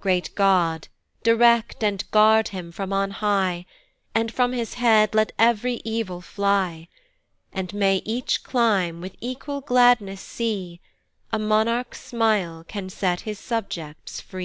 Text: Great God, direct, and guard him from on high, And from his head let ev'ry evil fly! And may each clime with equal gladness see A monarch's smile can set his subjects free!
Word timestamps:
Great 0.00 0.34
God, 0.34 0.88
direct, 1.22 1.84
and 1.84 2.10
guard 2.10 2.48
him 2.48 2.72
from 2.72 2.94
on 2.94 3.10
high, 3.10 3.66
And 4.14 4.32
from 4.32 4.54
his 4.54 4.72
head 4.80 5.14
let 5.14 5.32
ev'ry 5.38 5.82
evil 5.84 6.22
fly! 6.22 6.88
And 7.52 7.74
may 7.74 7.98
each 8.06 8.42
clime 8.42 9.02
with 9.02 9.14
equal 9.20 9.60
gladness 9.60 10.22
see 10.22 10.80
A 11.30 11.38
monarch's 11.38 12.02
smile 12.02 12.64
can 12.66 12.88
set 12.88 13.20
his 13.28 13.38
subjects 13.38 14.18
free! 14.18 14.44